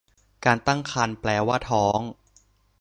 [0.45, 1.99] การตั้งครรภ์แปลว่าท้อง